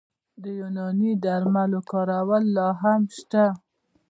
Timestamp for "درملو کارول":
1.23-2.43